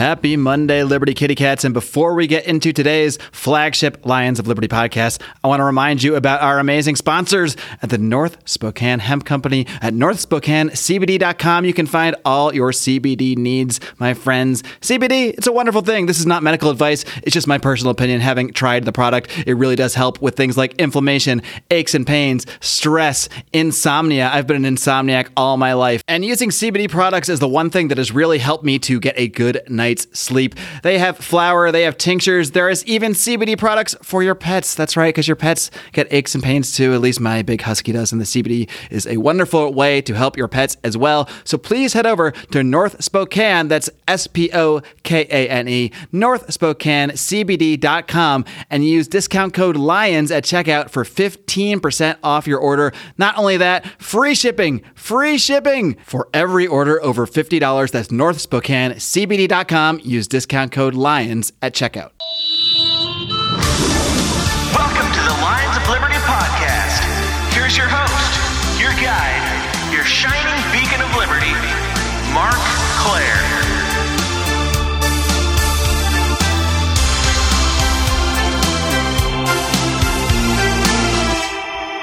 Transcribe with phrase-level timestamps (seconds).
[0.00, 1.62] Happy Monday, Liberty Kitty Cats.
[1.62, 6.02] And before we get into today's flagship Lions of Liberty podcast, I want to remind
[6.02, 9.66] you about our amazing sponsors at the North Spokane Hemp Company.
[9.82, 14.62] At northspokanecbd.com, you can find all your CBD needs, my friends.
[14.80, 16.06] CBD, it's a wonderful thing.
[16.06, 18.22] This is not medical advice, it's just my personal opinion.
[18.22, 22.46] Having tried the product, it really does help with things like inflammation, aches and pains,
[22.60, 24.30] stress, insomnia.
[24.32, 26.02] I've been an insomniac all my life.
[26.08, 29.12] And using CBD products is the one thing that has really helped me to get
[29.18, 30.54] a good night's sleep.
[30.82, 34.74] They have flower, they have tinctures, there is even CBD products for your pets.
[34.74, 36.94] That's right, because your pets get aches and pains too.
[36.94, 38.12] At least my big husky does.
[38.12, 41.28] And the CBD is a wonderful way to help your pets as well.
[41.44, 43.68] So please head over to North Spokane.
[43.68, 49.76] That's S P O K A N E, North Spokane northspokanecbd.com, and use discount code
[49.76, 52.92] LIONS at checkout for 15% off your order.
[53.18, 57.90] Not only that, free shipping, free shipping for every order over $50.
[57.90, 58.10] That's
[60.04, 62.19] Use discount code LIONS at checkout.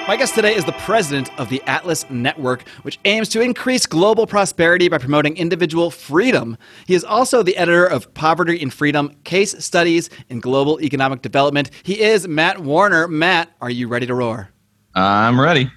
[0.08, 4.26] My guest today is the president of the Atlas Network, which aims to increase global
[4.26, 6.58] prosperity by promoting individual freedom.
[6.86, 11.70] He is also the editor of Poverty and Freedom Case Studies in Global Economic Development.
[11.84, 13.10] He is Matt Warner.
[13.10, 14.50] Matt, are you ready to roar?
[14.96, 15.70] I'm ready.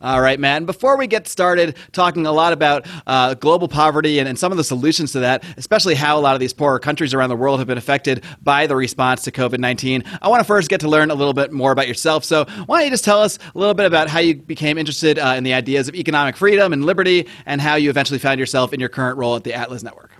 [0.00, 0.58] All right, Matt.
[0.58, 4.52] And before we get started talking a lot about uh, global poverty and, and, some
[4.52, 7.36] of the solutions to that, especially how a lot of these poorer countries around the
[7.36, 10.80] world have been affected by the response to COVID 19, I want to first get
[10.82, 12.22] to learn a little bit more about yourself.
[12.22, 15.18] So, why don't you just tell us a little bit about how you became interested
[15.18, 18.72] uh, in the ideas of economic freedom and liberty and how you eventually found yourself
[18.72, 20.12] in your current role at the Atlas Network?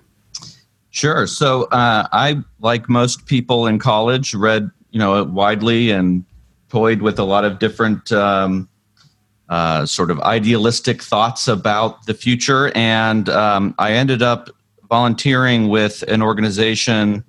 [0.90, 1.28] Sure.
[1.28, 6.24] So, uh, I, like most people in college, read you know widely and
[6.68, 8.10] toyed with a lot of different.
[8.10, 8.68] Um,
[9.48, 12.70] uh, sort of idealistic thoughts about the future.
[12.74, 14.50] And um, I ended up
[14.88, 17.24] volunteering with an organization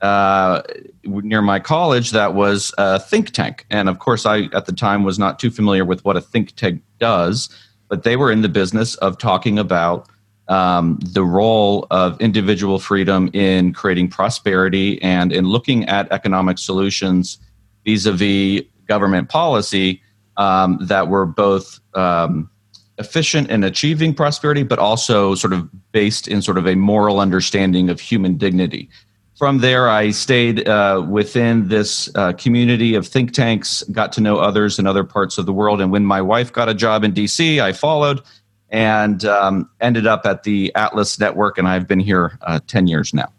[0.00, 0.62] uh,
[1.04, 3.66] near my college that was a think tank.
[3.70, 6.56] And of course, I at the time was not too familiar with what a think
[6.56, 7.48] tank does,
[7.88, 10.08] but they were in the business of talking about
[10.48, 17.38] um, the role of individual freedom in creating prosperity and in looking at economic solutions
[17.84, 20.02] vis a vis government policy
[20.40, 22.50] um, that were both um,
[22.98, 27.90] efficient in achieving prosperity, but also sort of based in sort of a moral understanding
[27.90, 28.88] of human dignity.
[29.36, 34.36] From there, I stayed uh, within this uh, community of think tanks, got to know
[34.36, 35.80] others in other parts of the world.
[35.80, 38.22] And when my wife got a job in DC, I followed
[38.70, 43.12] and um, ended up at the Atlas Network, and I've been here uh, 10 years
[43.12, 43.30] now.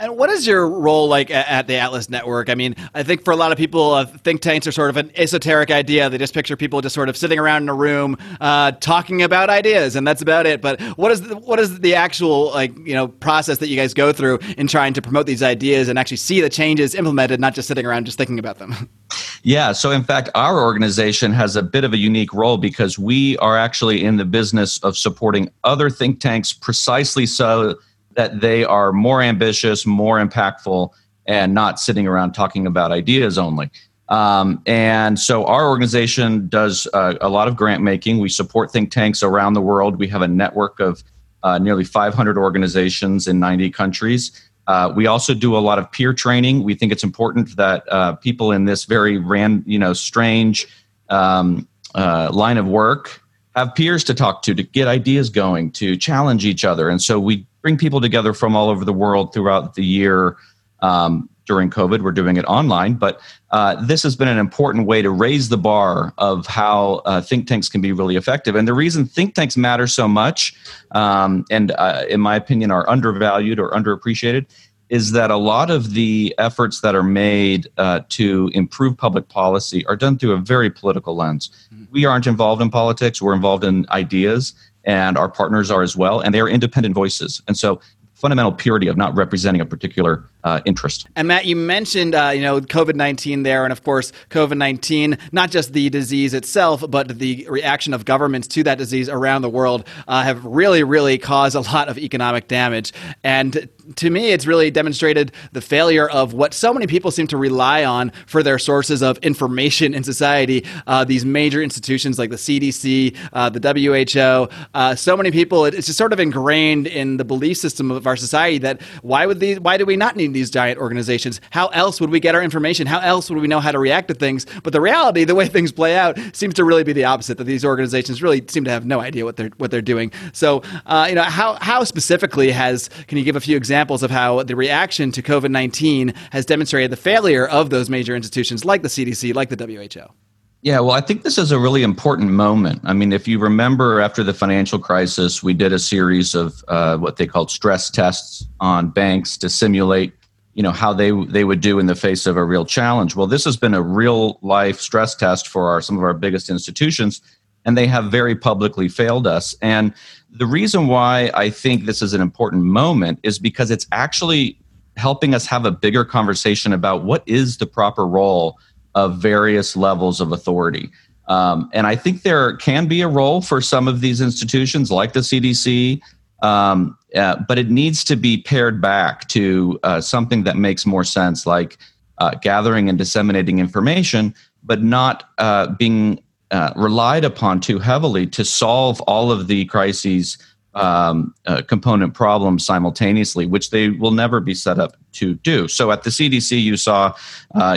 [0.00, 2.48] And what is your role like at the Atlas Network?
[2.48, 4.96] I mean, I think for a lot of people, uh, think tanks are sort of
[4.96, 6.08] an esoteric idea.
[6.08, 9.50] They just picture people just sort of sitting around in a room uh, talking about
[9.50, 10.60] ideas, and that's about it.
[10.60, 13.92] But what is the, what is the actual like you know process that you guys
[13.92, 17.54] go through in trying to promote these ideas and actually see the changes implemented, not
[17.54, 18.88] just sitting around just thinking about them?
[19.44, 19.72] Yeah.
[19.72, 23.56] So, in fact, our organization has a bit of a unique role because we are
[23.56, 27.78] actually in the business of supporting other think tanks precisely so
[28.18, 30.90] that they are more ambitious, more impactful,
[31.26, 33.70] and not sitting around talking about ideas only.
[34.08, 38.18] Um, and so our organization does uh, a lot of grant making.
[38.18, 40.00] We support think tanks around the world.
[40.00, 41.04] We have a network of
[41.44, 44.50] uh, nearly 500 organizations in 90 countries.
[44.66, 46.64] Uh, we also do a lot of peer training.
[46.64, 50.66] We think it's important that uh, people in this very ran, you know, strange
[51.08, 53.22] um, uh, line of work
[53.54, 56.88] have peers to talk to, to get ideas going, to challenge each other.
[56.88, 60.36] And so we bring people together from all over the world throughout the year.
[60.80, 63.20] Um, during COVID, we're doing it online, but
[63.50, 67.48] uh, this has been an important way to raise the bar of how uh, think
[67.48, 68.54] tanks can be really effective.
[68.54, 70.54] And the reason think tanks matter so much,
[70.92, 74.44] um, and uh, in my opinion, are undervalued or underappreciated,
[74.90, 79.84] is that a lot of the efforts that are made uh, to improve public policy
[79.86, 81.50] are done through a very political lens.
[81.72, 81.84] Mm-hmm.
[81.90, 84.54] We aren't involved in politics, we're involved in ideas
[84.88, 87.42] and our partners are as well, and they are independent voices.
[87.46, 87.80] And so,
[88.14, 91.06] fundamental purity of not representing a particular uh, interest.
[91.16, 95.18] And Matt, you mentioned uh, you know COVID nineteen there, and of course COVID nineteen,
[95.32, 99.48] not just the disease itself, but the reaction of governments to that disease around the
[99.48, 102.92] world uh, have really, really caused a lot of economic damage.
[103.22, 107.36] And to me, it's really demonstrated the failure of what so many people seem to
[107.36, 110.64] rely on for their sources of information in society.
[110.86, 115.86] Uh, these major institutions like the CDC, uh, the WHO, uh, so many people, it's
[115.86, 119.58] just sort of ingrained in the belief system of our society that why would these,
[119.60, 121.40] why do we not need these giant organizations?
[121.50, 122.86] How else would we get our information?
[122.86, 124.46] How else would we know how to react to things?
[124.62, 127.38] But the reality, the way things play out, seems to really be the opposite.
[127.38, 130.12] That these organizations really seem to have no idea what they're what they're doing.
[130.32, 134.10] So, uh, you know, how how specifically has can you give a few examples of
[134.10, 138.82] how the reaction to COVID nineteen has demonstrated the failure of those major institutions like
[138.82, 140.12] the CDC, like the WHO?
[140.60, 142.80] Yeah, well, I think this is a really important moment.
[142.82, 146.96] I mean, if you remember after the financial crisis, we did a series of uh,
[146.96, 150.12] what they called stress tests on banks to simulate,
[150.58, 153.14] you know, how they they would do in the face of a real challenge.
[153.14, 156.50] Well, this has been a real life stress test for our, some of our biggest
[156.50, 157.22] institutions,
[157.64, 159.54] and they have very publicly failed us.
[159.62, 159.94] And
[160.28, 164.58] the reason why I think this is an important moment is because it's actually
[164.96, 168.58] helping us have a bigger conversation about what is the proper role
[168.96, 170.90] of various levels of authority.
[171.28, 175.12] Um, and I think there can be a role for some of these institutions, like
[175.12, 176.00] the CDC,
[176.42, 181.04] um, uh, but it needs to be pared back to uh, something that makes more
[181.04, 181.78] sense, like
[182.18, 188.44] uh, gathering and disseminating information, but not uh, being uh, relied upon too heavily to
[188.44, 190.38] solve all of the crises.
[190.74, 195.66] Um, uh, component problems simultaneously, which they will never be set up to do.
[195.66, 197.14] So at the CDC, you saw,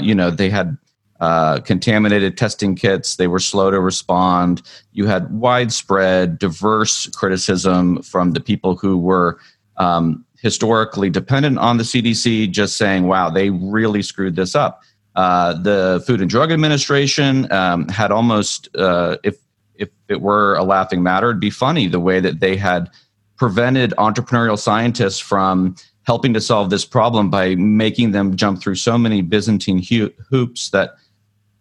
[0.03, 0.77] you know, they had
[1.21, 3.15] uh, contaminated testing kits.
[3.15, 4.63] They were slow to respond.
[4.91, 9.39] You had widespread, diverse criticism from the people who were
[9.77, 14.81] um, historically dependent on the CDC, just saying, wow, they really screwed this up.
[15.15, 19.37] Uh, the Food and Drug Administration um, had almost, uh, if
[19.75, 22.89] if it were a laughing matter, it'd be funny the way that they had
[23.35, 28.97] prevented entrepreneurial scientists from helping to solve this problem by making them jump through so
[28.97, 29.83] many Byzantine
[30.29, 30.95] hoops that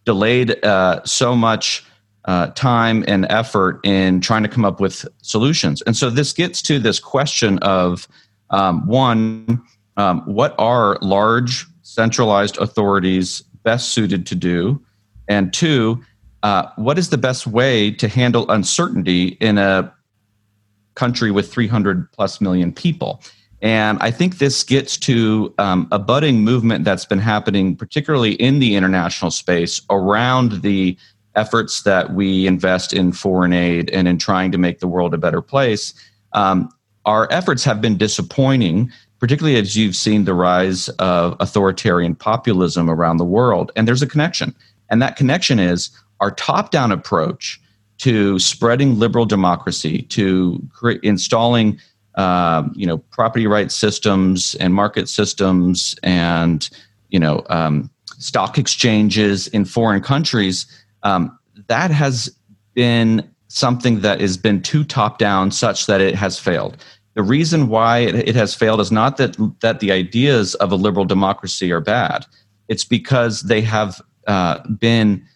[0.05, 1.85] delayed uh, so much
[2.27, 5.83] uh, time and effort in trying to come up with solutions.
[5.83, 8.07] And so this gets to this question of
[8.51, 9.63] um, one,
[9.97, 14.81] um, what are large centralized authorities best suited to do?
[15.29, 16.03] And two,
[16.43, 19.93] uh, what is the best way to handle uncertainty in a
[20.95, 23.23] country with 300 plus million people?
[23.63, 28.59] And I think this gets to um, a budding movement that's been happening, particularly in
[28.59, 30.97] the international space, around the
[31.35, 35.19] efforts that we invest in foreign aid and in trying to make the world a
[35.19, 35.95] better place.
[36.33, 36.71] Um,
[37.05, 43.19] our efforts have been disappointing, particularly as you've seen the rise of authoritarian populism around
[43.19, 43.71] the world.
[43.77, 44.55] And there's a connection.
[44.89, 45.91] And that connection is
[46.21, 47.61] our top down approach
[47.99, 51.79] to spreading liberal democracy, to cre- installing
[52.17, 56.69] um, you know property rights systems and market systems and
[57.11, 60.67] you know um, stock exchanges in foreign countries
[61.03, 61.37] um,
[61.69, 62.35] that has
[62.75, 66.77] been something that has been too top down such that it has failed.
[67.15, 71.05] The reason why it, has failed is not that that the ideas of a liberal
[71.05, 72.25] democracy are bad.
[72.69, 75.27] It's because they have uh, been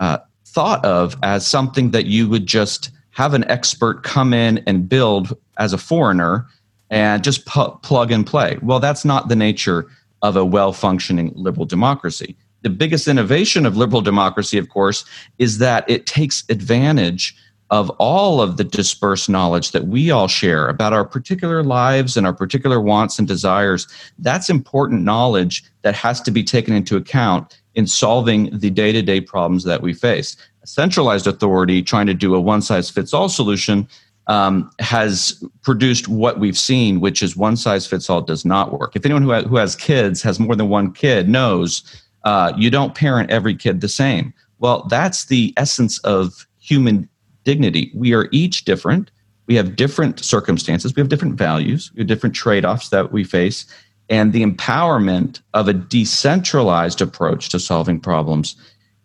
[0.00, 4.88] uh, thought of as something that you would just have an expert come in and
[4.88, 6.46] build as a foreigner
[6.90, 8.58] and just pu- plug and play.
[8.62, 9.86] Well, that's not the nature
[10.22, 12.36] of a well functioning liberal democracy.
[12.62, 15.04] The biggest innovation of liberal democracy, of course,
[15.38, 17.36] is that it takes advantage
[17.70, 22.26] of all of the dispersed knowledge that we all share about our particular lives and
[22.26, 23.86] our particular wants and desires.
[24.18, 29.02] That's important knowledge that has to be taken into account in solving the day to
[29.02, 30.36] day problems that we face.
[30.62, 33.88] A centralized authority trying to do a one size fits all solution
[34.30, 38.94] um, has produced what we've seen, which is one size fits all does not work.
[38.94, 41.82] If anyone who, ha- who has kids, has more than one kid, knows
[42.24, 44.32] uh, you don't parent every kid the same.
[44.60, 47.08] Well, that's the essence of human
[47.42, 47.90] dignity.
[47.92, 49.10] We are each different.
[49.48, 50.94] We have different circumstances.
[50.94, 51.90] We have different values.
[51.94, 53.66] We have different trade offs that we face.
[54.10, 58.54] And the empowerment of a decentralized approach to solving problems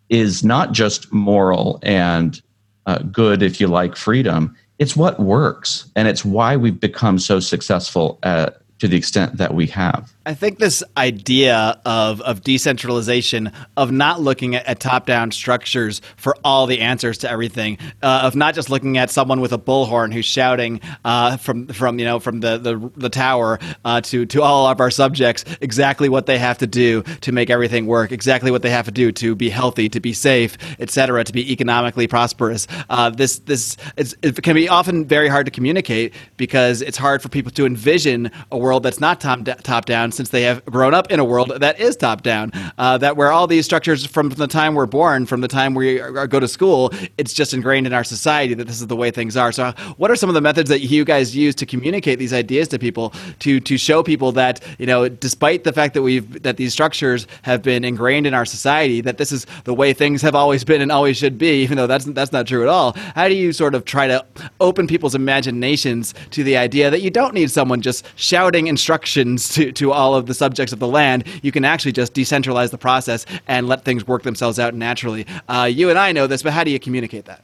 [0.08, 2.40] is not just moral and
[2.86, 7.40] uh, good, if you like, freedom it's what works and it's why we've become so
[7.40, 10.12] successful at, to the extent that we have.
[10.26, 16.02] I think this idea of, of decentralization, of not looking at, at top down structures
[16.16, 19.58] for all the answers to everything, uh, of not just looking at someone with a
[19.58, 24.26] bullhorn who's shouting uh, from from you know from the the, the tower uh, to
[24.26, 28.10] to all of our subjects exactly what they have to do to make everything work,
[28.10, 31.52] exactly what they have to do to be healthy, to be safe, etc., to be
[31.52, 32.66] economically prosperous.
[32.90, 37.28] Uh, this this it can be often very hard to communicate because it's hard for
[37.28, 41.10] people to envision a world that's not top, top down since they have grown up
[41.10, 42.50] in a world that is top down.
[42.78, 46.00] Uh, that where all these structures from, the time we're born, from the time we
[46.00, 49.10] are, go to school, it's just ingrained in our society that this is the way
[49.10, 49.52] things are.
[49.52, 52.68] So, what are some of the methods that you guys use to communicate these ideas
[52.68, 56.56] to people, to to show people that you know, despite the fact that we've that
[56.56, 60.34] these structures have been ingrained in our society, that this is the way things have
[60.34, 62.92] always been and always should be, even though that's that's not true at all.
[63.14, 64.24] How do you sort of try to
[64.60, 69.72] open people's imaginations to the idea that you don't need someone just shouting instructions to,
[69.72, 71.24] to all of the subjects of the land.
[71.42, 75.26] You can actually just decentralize the process and let things work themselves out naturally.
[75.48, 77.42] Uh, you and I know this, but how do you communicate that?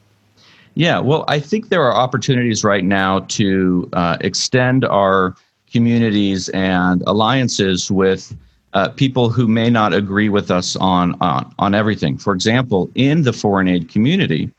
[0.74, 5.36] Yeah, well, I think there are opportunities right now to uh, extend our
[5.70, 8.34] communities and alliances with
[8.72, 12.16] uh, people who may not agree with us on, on on everything.
[12.16, 14.50] For example, in the foreign aid community,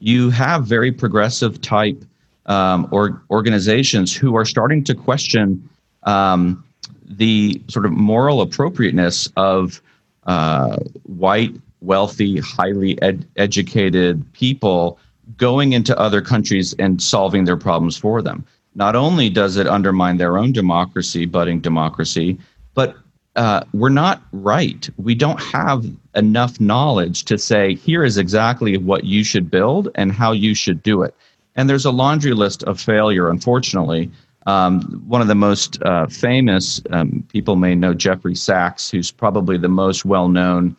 [0.00, 2.04] you have very progressive type
[2.46, 5.68] um, or organizations who are starting to question
[6.04, 6.64] um,
[7.04, 9.82] the sort of moral appropriateness of
[10.26, 14.98] uh, white, wealthy, highly ed- educated people
[15.36, 18.44] going into other countries and solving their problems for them.
[18.74, 22.38] Not only does it undermine their own democracy, budding democracy,
[22.74, 22.96] but
[23.36, 24.88] uh, we're not right.
[24.96, 30.12] We don't have enough knowledge to say, here is exactly what you should build and
[30.12, 31.14] how you should do it.
[31.54, 34.10] And there's a laundry list of failure, unfortunately.
[34.46, 39.56] Um, one of the most uh, famous um, people may know Jeffrey Sachs, who's probably
[39.56, 40.76] the most well known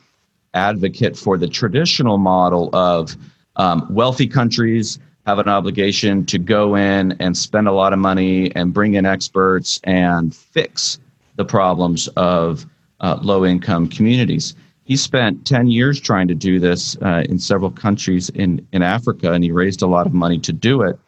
[0.54, 3.16] advocate for the traditional model of
[3.56, 8.54] um, wealthy countries have an obligation to go in and spend a lot of money
[8.56, 11.00] and bring in experts and fix
[11.36, 12.66] the problems of
[13.00, 14.54] uh, low income communities.
[14.84, 19.32] He spent 10 years trying to do this uh, in several countries in, in Africa,
[19.32, 21.00] and he raised a lot of money to do it.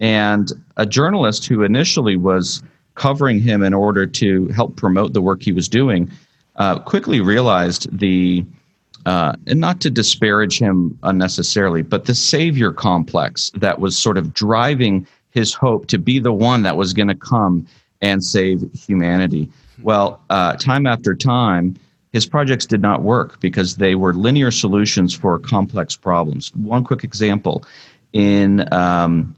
[0.00, 2.62] And a journalist who initially was
[2.94, 6.10] covering him in order to help promote the work he was doing
[6.56, 8.44] uh, quickly realized the,
[9.06, 14.32] uh, and not to disparage him unnecessarily, but the savior complex that was sort of
[14.32, 17.66] driving his hope to be the one that was going to come
[18.00, 19.50] and save humanity.
[19.82, 21.76] Well, uh, time after time,
[22.12, 26.54] his projects did not work because they were linear solutions for complex problems.
[26.54, 27.64] One quick example
[28.12, 29.34] in um,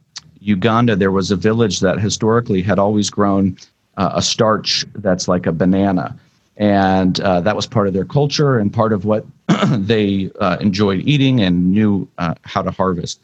[0.47, 3.57] Uganda, there was a village that historically had always grown
[3.97, 6.17] uh, a starch that's like a banana.
[6.57, 9.26] And uh, that was part of their culture and part of what
[9.71, 13.21] they uh, enjoyed eating and knew uh, how to harvest.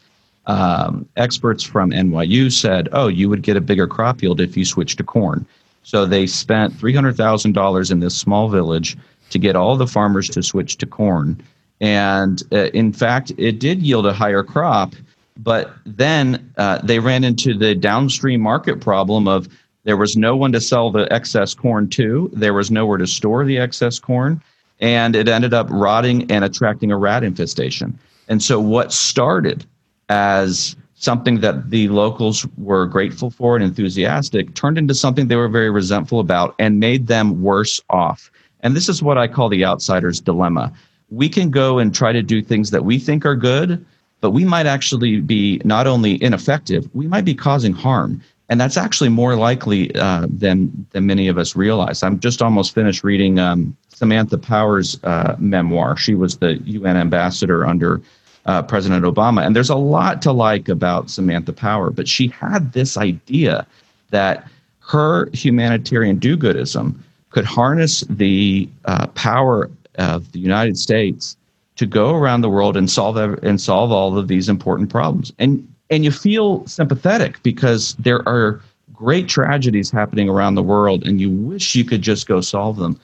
[0.47, 4.65] Um, experts from NYU said, oh, you would get a bigger crop yield if you
[4.65, 5.47] switched to corn.
[5.85, 8.97] So they spent $300,000 in this small village
[9.31, 11.41] to get all the farmers to switch to corn.
[11.81, 14.95] And uh, in fact, it did yield a higher crop,
[15.37, 19.49] but then uh, they ran into the downstream market problem of
[19.85, 23.45] there was no one to sell the excess corn to, there was nowhere to store
[23.45, 24.41] the excess corn,
[24.81, 27.99] and it ended up rotting and attracting a rat infestation.
[28.29, 29.67] And so, what started
[30.09, 35.49] as something that the locals were grateful for and enthusiastic turned into something they were
[35.49, 38.31] very resentful about and made them worse off.
[38.61, 40.73] And this is what I call the outsider's dilemma.
[41.11, 43.85] We can go and try to do things that we think are good,
[44.23, 48.23] but we might actually be not only ineffective, we might be causing harm.
[48.49, 52.03] And that's actually more likely uh, than, than many of us realize.
[52.03, 55.97] I'm just almost finished reading um, Samantha Power's uh, memoir.
[55.97, 58.01] She was the UN ambassador under
[58.47, 59.45] uh, President Obama.
[59.45, 63.67] And there's a lot to like about Samantha Power, but she had this idea
[64.11, 64.47] that
[64.81, 66.95] her humanitarian do goodism
[67.31, 71.37] could harness the uh, power of the United States
[71.77, 75.33] to go around the world and solve and solve all of these important problems.
[75.39, 78.61] And and you feel sympathetic because there are
[78.93, 82.99] great tragedies happening around the world, and you wish you could just go solve them.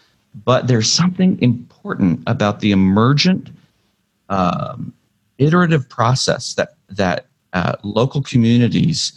[0.45, 3.51] But there's something important about the emergent,
[4.29, 4.93] um,
[5.39, 9.13] iterative process that that uh, local communities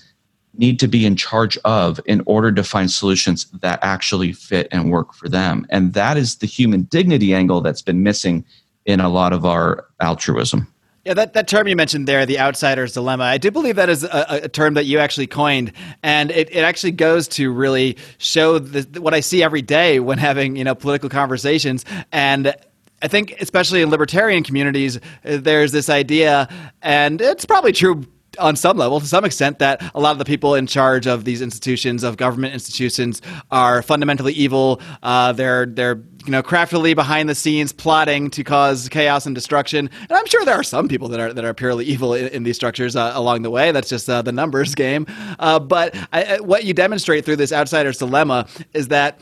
[0.58, 4.92] need to be in charge of in order to find solutions that actually fit and
[4.92, 5.66] work for them.
[5.70, 8.44] And that is the human dignity angle that's been missing
[8.86, 10.68] in a lot of our altruism.
[11.06, 14.04] Yeah, that, that term you mentioned there, the outsider's dilemma, I do believe that is
[14.04, 15.72] a, a term that you actually coined.
[16.04, 20.20] And it, it actually goes to really show the, what I see every day when
[20.20, 21.86] having, you know, political conversations.
[22.12, 22.54] And
[23.02, 26.48] I think, especially in libertarian communities, uh, there's this idea,
[26.84, 28.06] and it's probably true
[28.40, 31.26] on some level, to some extent, that a lot of the people in charge of
[31.26, 34.82] these institutions, of government institutions, are fundamentally evil.
[35.04, 39.90] Uh, they're they're you know craftily behind the scenes plotting to cause chaos and destruction.
[40.02, 42.44] And I'm sure there are some people that are that are purely evil in, in
[42.44, 43.72] these structures uh, along the way.
[43.72, 45.06] That's just uh, the numbers game.
[45.40, 49.20] Uh, but I, what you demonstrate through this outsider's dilemma is that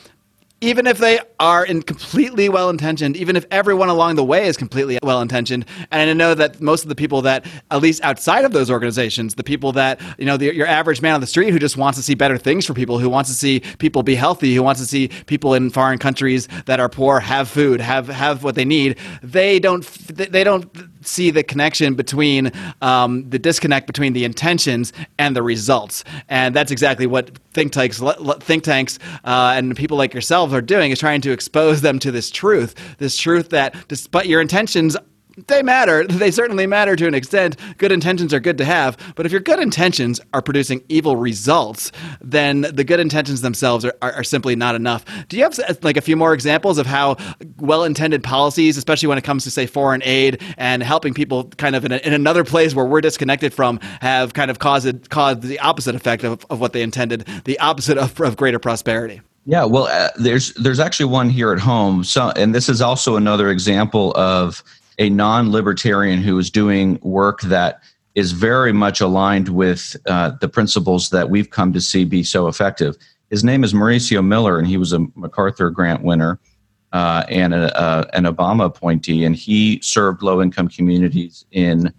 [0.62, 4.58] even if they are in completely well intentioned, even if everyone along the way is
[4.58, 8.46] completely well intentioned, and I know that most of the people that, at least outside
[8.46, 11.52] of those organizations, the people that you know, the, your average man on the street
[11.52, 14.16] who just wants to see better things for people, who wants to see people be
[14.16, 18.08] healthy, who wants to see people in foreign countries that are poor have food, have
[18.08, 22.52] have what they need, they don't they don't see the connection between
[22.82, 28.02] um, the disconnect between the intentions and the results, and that's exactly what think tanks,
[28.40, 32.12] think tanks, uh, and people like yourselves are doing is trying to expose them to
[32.12, 34.96] this truth, this truth that despite your intentions
[35.48, 36.06] they matter.
[36.06, 37.56] They certainly matter to an extent.
[37.78, 41.92] Good intentions are good to have, but if your good intentions are producing evil results,
[42.22, 45.06] then the good intentions themselves are, are, are simply not enough.
[45.28, 47.18] Do you have like a few more examples of how
[47.58, 51.86] well-intended policies, especially when it comes to say foreign aid and helping people kind of
[51.86, 55.60] in, a, in another place where we're disconnected from, have kind of caused caused the
[55.60, 59.22] opposite effect of, of what they intended, the opposite of, of greater prosperity?
[59.46, 62.04] Yeah, well, uh, there's there's actually one here at home.
[62.04, 64.64] So, and this is also another example of
[65.00, 67.82] a non-libertarian who is doing work that
[68.16, 72.48] is very much aligned with uh, the principles that we've come to see be so
[72.48, 72.98] effective.
[73.30, 76.38] His name is Mauricio Miller, and he was a MacArthur Grant winner
[76.92, 81.94] uh, and a, uh, an Obama appointee, and he served low-income communities in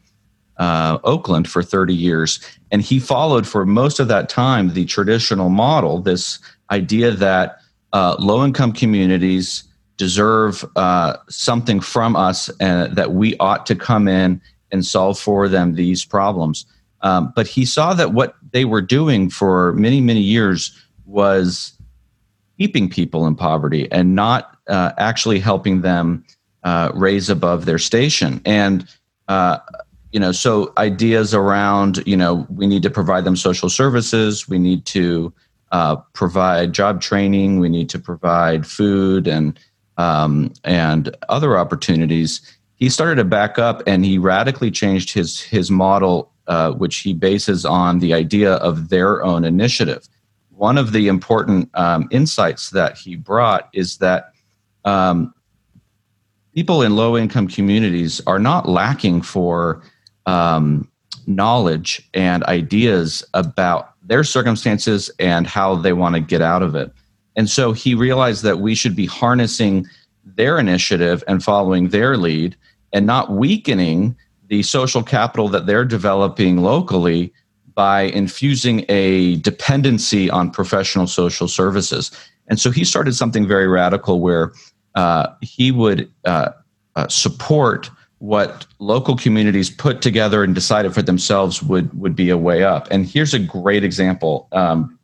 [0.59, 2.41] uh, Oakland for 30 years.
[2.71, 6.39] And he followed for most of that time the traditional model, this
[6.71, 7.61] idea that
[7.95, 9.65] uh, low-income communities
[10.01, 14.41] deserve uh, something from us and that we ought to come in
[14.73, 16.65] and solve for them these problems.
[17.03, 21.75] Um, but he saw that what they were doing for many, many years was
[22.59, 26.25] keeping people in poverty and not uh, actually helping them
[26.65, 28.41] uh, raise above their station.
[28.47, 28.89] And
[29.29, 29.59] uh,
[30.13, 34.59] you know, so ideas around you know we need to provide them social services, we
[34.59, 35.31] need to
[35.73, 39.59] uh, provide job training, we need to provide food and
[40.01, 42.41] um, and other opportunities,
[42.77, 47.13] he started to back up and he radically changed his his model, uh, which he
[47.13, 50.09] bases on the idea of their own initiative.
[50.49, 54.33] One of the important um, insights that he brought is that
[54.87, 55.35] um,
[56.55, 59.83] people in low income communities are not lacking for
[60.25, 60.91] um,
[61.27, 66.91] knowledge and ideas about their circumstances and how they want to get out of it.
[67.41, 69.87] And so he realized that we should be harnessing
[70.27, 72.55] their initiative and following their lead
[72.93, 74.15] and not weakening
[74.49, 77.33] the social capital that they're developing locally
[77.75, 82.11] by infusing a dependency on professional social services.
[82.49, 84.53] And so he started something very radical where
[84.95, 86.51] uh, he would uh,
[86.95, 92.37] uh, support what local communities put together and decided for themselves would would be a
[92.37, 92.87] way up.
[92.91, 94.47] And here's a great example.
[94.53, 94.99] Um,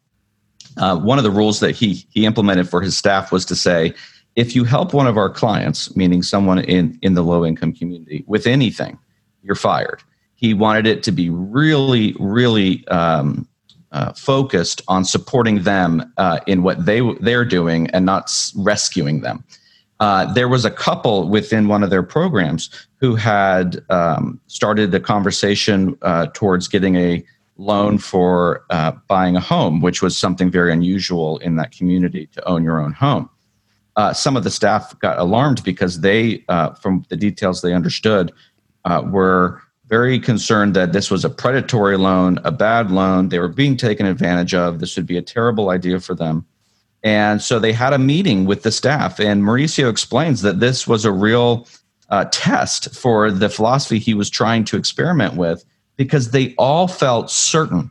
[0.77, 3.95] uh, one of the rules that he he implemented for his staff was to say,
[4.35, 8.25] if you help one of our clients, meaning someone in in the low income community,
[8.27, 8.99] with anything,
[9.43, 10.03] you're fired.
[10.35, 13.49] He wanted it to be really, really um,
[13.93, 19.45] uh, focused on supporting them uh, in what they they're doing and not rescuing them.
[19.99, 22.69] Uh, there was a couple within one of their programs
[23.01, 27.25] who had um, started a conversation uh, towards getting a
[27.59, 32.47] loan for uh, buying a home, which was something very unusual in that community to
[32.47, 33.29] own your own home.
[33.97, 38.31] Uh, some of the staff got alarmed because they, uh, from the details they understood,
[38.85, 43.29] uh, were very concerned that this was a predatory loan, a bad loan.
[43.29, 44.81] They were being taken advantage of.
[44.81, 46.45] This would be a terrible idea for them.
[47.03, 51.05] And so they had a meeting with the staff, and Mauricio explains that this was
[51.05, 51.69] a real
[52.11, 55.64] uh, test for the philosophy he was trying to experiment with
[55.97, 57.91] because they all felt certain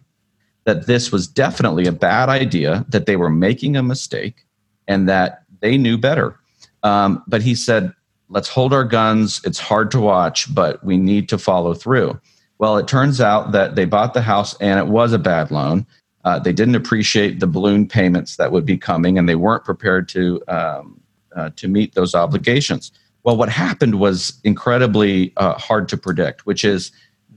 [0.66, 4.46] that this was definitely a bad idea, that they were making a mistake,
[4.88, 6.40] and that they knew better.
[6.84, 7.94] Um, but he said,
[8.30, 9.42] let's hold our guns.
[9.44, 12.20] It's hard to watch, but we need to follow through.
[12.58, 15.86] Well, it turns out that they bought the house and it was a bad loan.
[16.24, 20.10] Uh, they didn't appreciate the balloon payments that would be coming, and they weren't prepared
[20.10, 21.00] to um,
[21.36, 22.92] uh, to meet those obligations.
[23.24, 26.92] Well, what happened was incredibly uh, hard to predict, which is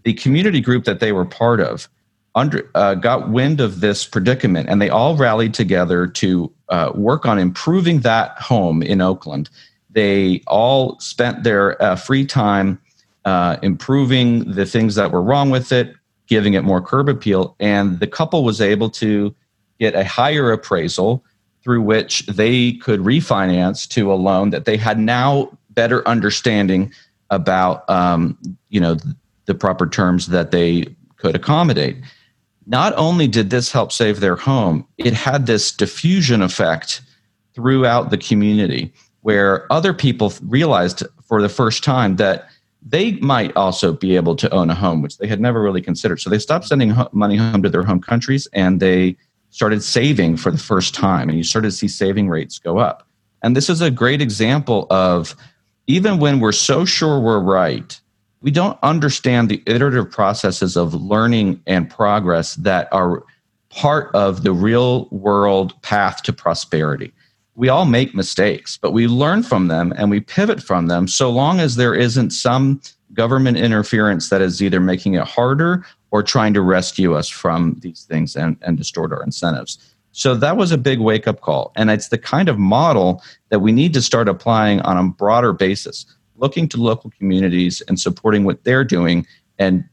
[0.04, 1.88] the community group that they were part of
[2.34, 7.26] under, uh, got wind of this predicament and they all rallied together to uh, work
[7.26, 9.50] on improving that home in Oakland.
[9.90, 12.80] They all spent their uh, free time
[13.24, 15.94] uh, improving the things that were wrong with it,
[16.26, 19.34] giving it more curb appeal, and the couple was able to
[19.80, 21.24] get a higher appraisal
[21.62, 26.92] through which they could refinance to a loan that they had now better understanding
[27.30, 28.96] about um, you know
[29.48, 30.84] the proper terms that they
[31.16, 31.96] could accommodate
[32.68, 37.00] not only did this help save their home, it had this diffusion effect
[37.54, 42.48] throughout the community where other people realized for the first time that
[42.86, 46.20] they might also be able to own a home, which they had never really considered.
[46.20, 49.16] So they stopped sending money home to their home countries and they
[49.50, 51.30] started saving for the first time.
[51.30, 53.08] And you started to see saving rates go up.
[53.42, 55.34] And this is a great example of
[55.86, 57.98] even when we're so sure we're right,
[58.40, 63.24] we don't understand the iterative processes of learning and progress that are
[63.70, 67.12] part of the real world path to prosperity.
[67.56, 71.30] We all make mistakes, but we learn from them and we pivot from them so
[71.30, 72.80] long as there isn't some
[73.14, 78.04] government interference that is either making it harder or trying to rescue us from these
[78.04, 79.78] things and, and distort our incentives.
[80.12, 81.72] So that was a big wake up call.
[81.76, 85.52] And it's the kind of model that we need to start applying on a broader
[85.52, 86.06] basis
[86.38, 89.26] looking to local communities and supporting what they're doing
[89.58, 89.84] and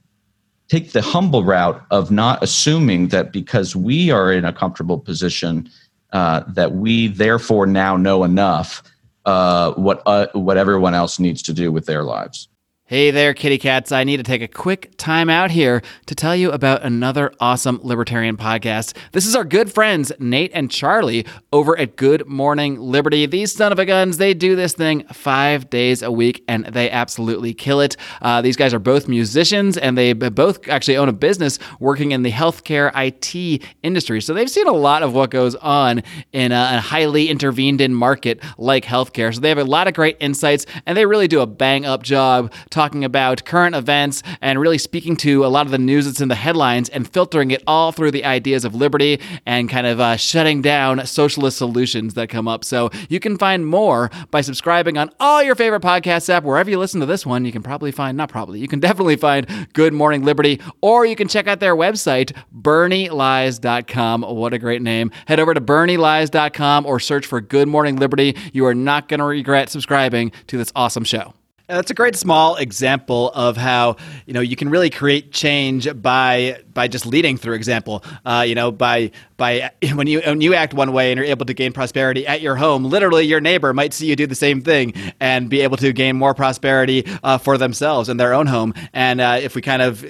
[0.68, 5.70] take the humble route of not assuming that because we are in a comfortable position
[6.14, 8.82] uh, that we therefore now know enough
[9.26, 12.48] uh, what uh, what everyone else needs to do with their lives.
[12.88, 13.92] Hey there, kitty cats.
[13.92, 17.80] I need to take a quick time out here to tell you about another awesome
[17.82, 18.96] libertarian podcast.
[19.12, 23.26] This is our good friends, Nate and Charlie, over at Good Morning Liberty.
[23.26, 26.92] These son of a guns, they do this thing five days a week and they
[26.92, 27.98] absolutely kill it.
[28.22, 32.22] Uh, these guys are both musicians and they both actually own a business working in
[32.22, 34.22] the healthcare IT industry.
[34.22, 37.96] So they've seen a lot of what goes on in a, a highly intervened in
[37.96, 39.34] market like healthcare.
[39.34, 42.04] So they have a lot of great insights and they really do a bang up
[42.04, 46.20] job talking about current events and really speaking to a lot of the news that's
[46.20, 50.02] in the headlines and filtering it all through the ideas of liberty and kind of
[50.02, 52.66] uh, shutting down socialist solutions that come up.
[52.66, 56.44] So you can find more by subscribing on all your favorite podcast app.
[56.44, 59.16] Wherever you listen to this one, you can probably find, not probably, you can definitely
[59.16, 64.22] find Good Morning Liberty, or you can check out their website, bernielies.com.
[64.24, 65.12] What a great name.
[65.28, 68.36] Head over to bernielies.com or search for Good Morning Liberty.
[68.52, 71.34] You are not going to regret subscribing to this awesome show.
[71.68, 73.96] That's a great small example of how
[74.28, 78.04] you know you can really create change by by just leading through example.
[78.24, 81.46] Uh, you know, by by when you when you act one way and you're able
[81.48, 84.62] to gain prosperity at your home, literally your neighbor might see you do the same
[84.62, 88.74] thing and be able to gain more prosperity uh, for themselves in their own home.
[88.94, 90.06] And uh, if we kind of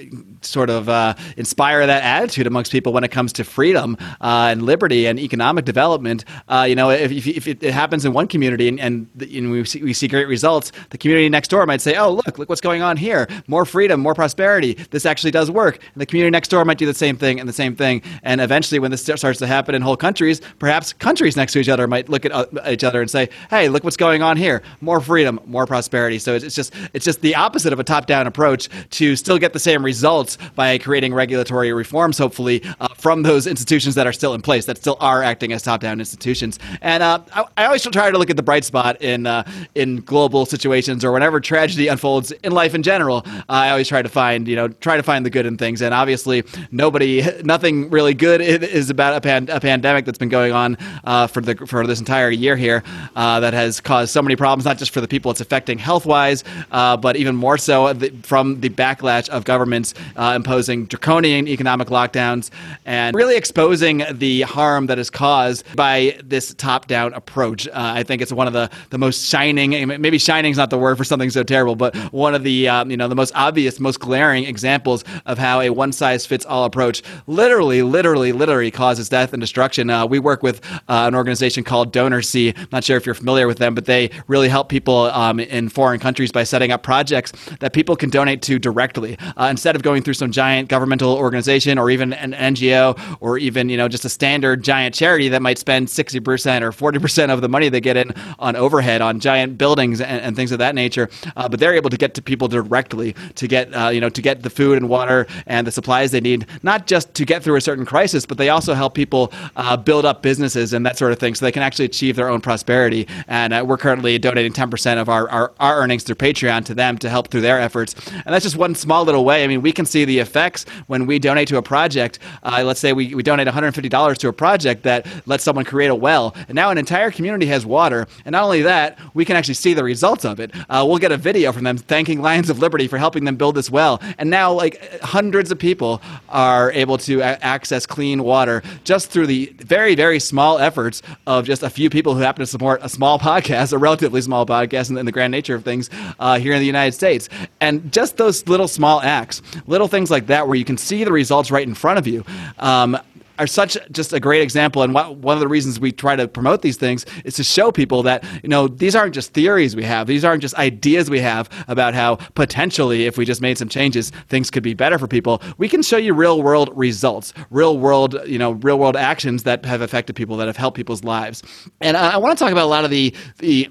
[0.46, 4.62] sort of uh, inspire that attitude amongst people when it comes to freedom uh, and
[4.62, 8.80] liberty and economic development, uh, you know, if, if, it happens in one community and,
[8.80, 9.08] and
[9.42, 12.38] know, we, see, we see great results, the community next door might say, "Oh, look,
[12.38, 13.28] look what's going on here!
[13.46, 14.74] More freedom, more prosperity.
[14.90, 17.48] This actually does work." And the community next door might do the same thing and
[17.48, 18.02] the same thing.
[18.22, 21.68] And eventually, when this starts to happen in whole countries, perhaps countries next to each
[21.68, 24.62] other might look at uh, each other and say, "Hey, look what's going on here!
[24.80, 28.68] More freedom, more prosperity." So it's just it's just the opposite of a top-down approach
[28.90, 33.94] to still get the same results by creating regulatory reforms, hopefully, uh, from those institutions
[33.94, 36.58] that are still in place, that still are acting as top-down institutions.
[36.80, 39.44] And uh, I, I, always try to look at the bright spot in uh,
[39.74, 43.26] in global situations or whenever tragedy unfolds in life in general.
[43.48, 45.94] I always try to find you know try to find the good in things, and
[45.94, 50.76] obviously, nobody, nothing really good is about a, pan, a pandemic that's been going on
[51.04, 52.82] uh, for the for this entire year here
[53.14, 56.06] uh, that has caused so many problems, not just for the people it's affecting health
[56.06, 59.94] wise, but even more so the, from the backlash of governments
[60.26, 62.50] uh, imposing draconian economic lockdowns
[62.84, 67.68] and really exposing the harm that is caused by this top down approach.
[67.68, 70.78] Uh, I think it's one of the, the most shining, maybe shining is not the
[70.78, 73.78] word for something so terrible, but one of the um, you know the most obvious,
[73.78, 79.08] most glaring examples of how a one size fits all approach literally, literally, literally causes
[79.08, 79.90] death and destruction.
[79.90, 82.72] Uh, we work with uh, an organization called DonorSee.
[82.72, 86.00] Not sure if you're familiar with them, but they really help people um, in foreign
[86.00, 90.02] countries by setting up projects that people can donate to directly uh, instead of going
[90.06, 94.08] through some giant governmental organization or even an NGO or even you know just a
[94.08, 98.12] standard giant charity that might spend 60% or 40% of the money they get in
[98.38, 101.10] on overhead on giant buildings and, and things of that nature.
[101.34, 104.22] Uh, but they're able to get to people directly to get uh, you know to
[104.22, 107.56] get the food and water and the supplies they need, not just to get through
[107.56, 111.10] a certain crisis, but they also help people uh, build up businesses and that sort
[111.10, 113.08] of thing, so they can actually achieve their own prosperity.
[113.26, 116.96] And uh, we're currently donating 10% of our, our, our earnings through Patreon to them
[116.98, 117.94] to help through their efforts.
[118.12, 119.42] And that's just one small little way.
[119.42, 122.18] I mean, we can see the effects when we donate to a project.
[122.42, 125.94] Uh, let's say we, we donate $150 to a project that lets someone create a
[125.94, 128.06] well, and now an entire community has water.
[128.26, 130.50] And not only that, we can actually see the results of it.
[130.68, 133.54] Uh, we'll get a video from them thanking Lions of Liberty for helping them build
[133.54, 134.02] this well.
[134.18, 139.28] And now, like hundreds of people are able to a- access clean water just through
[139.28, 142.88] the very, very small efforts of just a few people who happen to support a
[142.90, 146.52] small podcast, a relatively small podcast in, in the grand nature of things uh, here
[146.52, 147.30] in the United States.
[147.62, 151.12] And just those little small acts, little things like that, where you can see the
[151.12, 152.24] results right in front of you.
[152.58, 152.98] Um,
[153.38, 154.82] are such just a great example.
[154.82, 157.70] And what, one of the reasons we try to promote these things is to show
[157.70, 160.06] people that, you know, these aren't just theories we have.
[160.06, 164.10] These aren't just ideas we have about how potentially, if we just made some changes,
[164.28, 165.42] things could be better for people.
[165.58, 169.64] We can show you real world results, real world, you know, real world actions that
[169.64, 171.42] have affected people, that have helped people's lives.
[171.80, 173.68] And I, I want to talk about a lot of the, the,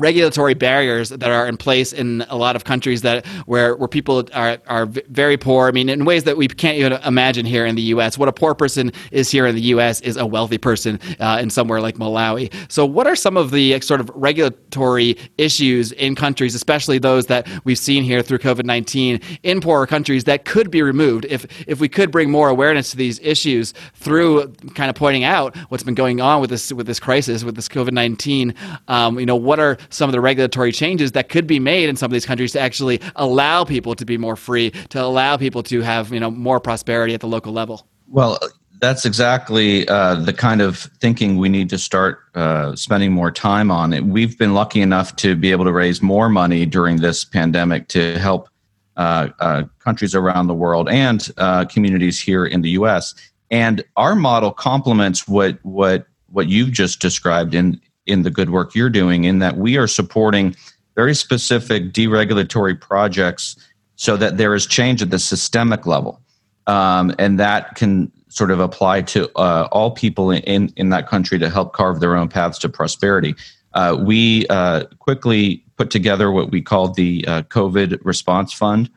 [0.00, 4.24] regulatory barriers that are in place in a lot of countries that where where people
[4.32, 5.68] are are very poor.
[5.68, 8.18] I mean, in ways that we can't even imagine here in the U.S.
[8.18, 10.00] What a poor person is here in the U.S.
[10.00, 12.52] is a wealthy person uh, in somewhere like Malawi.
[12.68, 17.46] So, what are some of the sort of regulatory issues in countries, especially those that
[17.64, 21.80] we've seen here through COVID nineteen in poorer countries, that could be removed if if
[21.80, 25.94] we could bring more awareness to these issues through kind of pointing out what's been
[25.94, 28.54] going on with this with this crisis with this COVID nineteen.
[28.88, 31.96] Um, you know, what are some of the regulatory changes that could be made in
[31.96, 35.62] some of these countries to actually allow people to be more free, to allow people
[35.64, 37.86] to have you know more prosperity at the local level.
[38.08, 38.38] Well,
[38.80, 43.70] that's exactly uh, the kind of thinking we need to start uh, spending more time
[43.70, 44.10] on.
[44.10, 48.18] We've been lucky enough to be able to raise more money during this pandemic to
[48.18, 48.48] help
[48.96, 53.14] uh, uh countries around the world and uh, communities here in the U.S.
[53.50, 58.74] And our model complements what what what you've just described in in the good work
[58.74, 60.54] you're doing in that we are supporting
[60.96, 63.56] very specific deregulatory projects
[63.96, 66.20] so that there is change at the systemic level.
[66.66, 71.38] Um, and that can sort of apply to uh, all people in, in that country
[71.38, 73.34] to help carve their own paths to prosperity.
[73.74, 78.90] Uh, we uh, quickly put together what we called the uh, COVID Response Fund,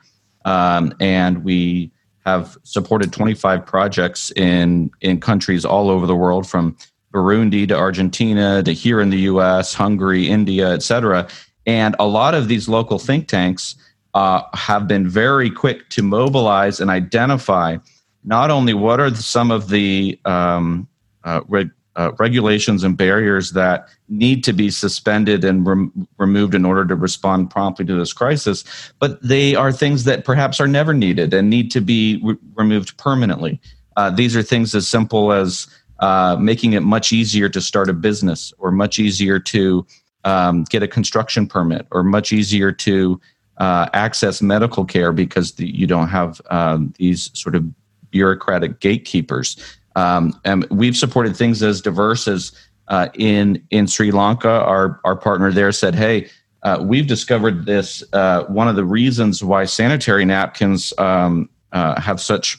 [0.45, 1.91] um, and we
[2.25, 6.75] have supported 25 projects in in countries all over the world, from
[7.13, 11.27] Burundi to Argentina to here in the US, Hungary, India, et cetera.
[11.65, 13.75] And a lot of these local think tanks
[14.13, 17.77] uh, have been very quick to mobilize and identify
[18.23, 20.87] not only what are some of the um,
[21.23, 26.65] uh, reg- uh, regulations and barriers that need to be suspended and rem- removed in
[26.65, 28.63] order to respond promptly to this crisis,
[28.99, 32.97] but they are things that perhaps are never needed and need to be re- removed
[32.97, 33.59] permanently.
[33.95, 35.67] Uh, these are things as simple as
[36.03, 39.87] uh, making it much easier to start a business or much easier to
[40.25, 43.21] um, get a construction permit or much easier to
[43.59, 47.63] uh, access medical care because the, you don't have um, these sort of
[48.09, 49.55] bureaucratic gatekeepers.
[49.95, 52.51] Um, and we've supported things as diverse as
[52.89, 54.49] uh, in in Sri Lanka.
[54.49, 56.29] Our our partner there said, "Hey,
[56.63, 58.03] uh, we've discovered this.
[58.11, 62.57] Uh, one of the reasons why sanitary napkins um, uh, have such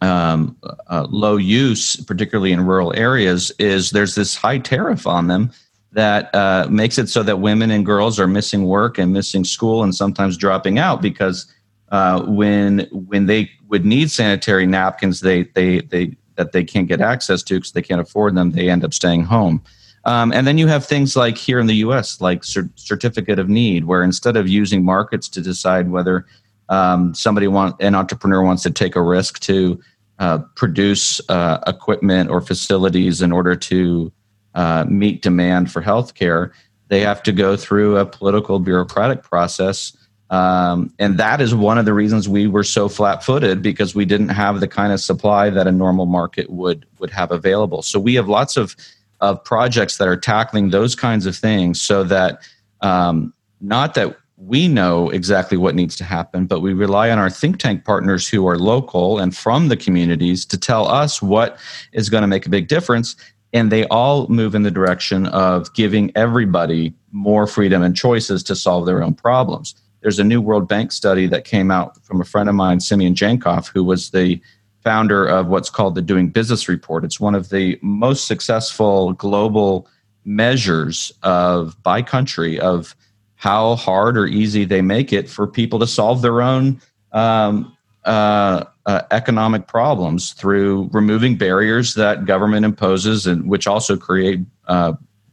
[0.00, 0.56] um,
[0.88, 5.52] uh, low use, particularly in rural areas, is there's this high tariff on them
[5.92, 9.82] that uh, makes it so that women and girls are missing work and missing school
[9.82, 11.52] and sometimes dropping out because
[11.90, 17.00] uh, when when they would need sanitary napkins, they they they that they can't get
[17.00, 19.62] access to because they can't afford them, they end up staying home.
[20.06, 23.50] Um, and then you have things like here in the U.S., like cer- certificate of
[23.50, 26.24] need, where instead of using markets to decide whether
[26.70, 29.78] um, somebody want an entrepreneur wants to take a risk to
[30.20, 34.12] uh, produce uh, equipment or facilities in order to
[34.54, 36.52] uh, meet demand for healthcare,
[36.88, 39.96] they have to go through a political bureaucratic process.
[40.28, 44.28] Um, and that is one of the reasons we were so flat-footed because we didn't
[44.28, 47.82] have the kind of supply that a normal market would would have available.
[47.82, 48.76] So we have lots of
[49.20, 52.42] of projects that are tackling those kinds of things, so that
[52.80, 57.28] um, not that we know exactly what needs to happen, but we rely on our
[57.28, 61.58] think tank partners who are local and from the communities to tell us what
[61.92, 63.16] is going to make a big difference.
[63.52, 68.56] And they all move in the direction of giving everybody more freedom and choices to
[68.56, 69.74] solve their own problems.
[70.00, 73.14] there's a new World Bank study that came out from a friend of mine, Simeon
[73.14, 74.40] Djankov, who was the
[74.82, 77.04] founder of what's called the Doing Business Report.
[77.04, 79.86] It's one of the most successful global
[80.24, 82.94] measures of by country of
[83.40, 86.78] how hard or easy they make it for people to solve their own
[87.12, 87.74] um,
[88.04, 94.92] uh, uh, economic problems through removing barriers that government imposes and which also create uh,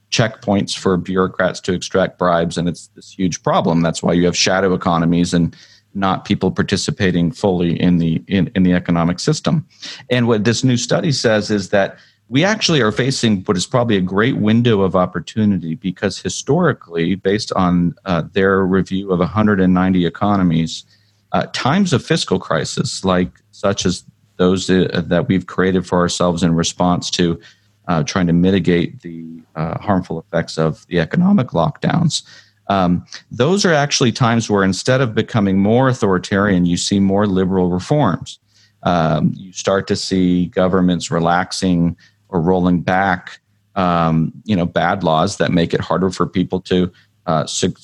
[0.09, 2.57] checkpoints for bureaucrats to extract bribes.
[2.57, 3.81] And it's this huge problem.
[3.81, 5.53] That's why you have shadow economies and
[5.93, 9.67] not people participating fully in the in, in the economic system.
[10.09, 11.97] And what this new study says is that
[12.29, 17.51] we actually are facing what is probably a great window of opportunity because historically based
[17.53, 20.83] on uh, their review of 190 economies
[21.31, 24.03] uh, times of fiscal crisis like such as
[24.37, 27.39] those uh, that we've created for ourselves in response to
[27.87, 32.23] uh, trying to mitigate the uh, harmful effects of the economic lockdowns.
[32.69, 37.69] Um, those are actually times where instead of becoming more authoritarian, you see more liberal
[37.69, 38.39] reforms.
[38.83, 41.95] Um, you start to see governments relaxing
[42.29, 43.39] or rolling back,
[43.75, 46.91] um, you know, bad laws that make it harder for people to
[47.25, 47.77] uh, sec-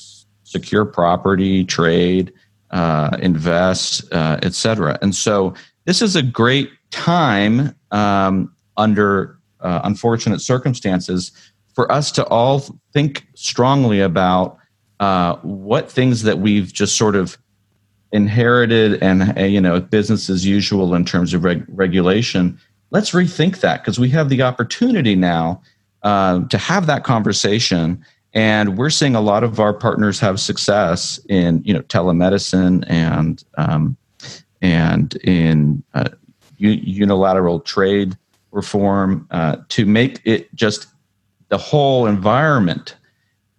[0.43, 2.33] secure property, trade,
[2.71, 4.97] uh, invest, uh, etc.
[5.01, 5.53] And so,
[5.85, 11.31] this is a great time um, under uh, unfortunate circumstances
[11.73, 14.57] for us to all think strongly about
[14.99, 17.37] uh, what things that we've just sort of
[18.11, 22.59] inherited and uh, you know business as usual in terms of reg- regulation
[22.93, 25.61] let's rethink that because we have the opportunity now
[26.03, 28.03] uh, to have that conversation
[28.33, 33.43] and we're seeing a lot of our partners have success in you know telemedicine and
[33.57, 33.97] um,
[34.61, 36.09] and in uh,
[36.57, 38.17] unilateral trade
[38.51, 40.87] reform uh, to make it just
[41.49, 42.95] the whole environment,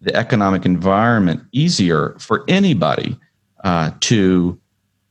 [0.00, 3.18] the economic environment, easier for anybody
[3.62, 4.58] uh, to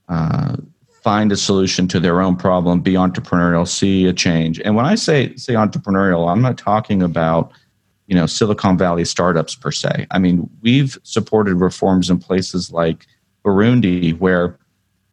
[0.09, 0.55] uh,
[1.03, 4.59] find a solution to their own problem, be entrepreneurial, see a change.
[4.61, 7.51] And when I say say entrepreneurial, I'm not talking about
[8.07, 10.07] you know Silicon Valley startups per se.
[10.11, 13.05] I mean, we've supported reforms in places like
[13.45, 14.57] Burundi, where